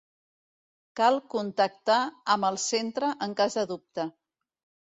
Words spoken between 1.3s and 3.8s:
contactar amb el centre en cas de